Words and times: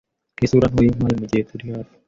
Isura 0.45 0.67
ntoya 0.71 0.91
umpaye 0.93 1.15
mugihe 1.21 1.43
turi 1.49 1.63
hafi 1.73 1.93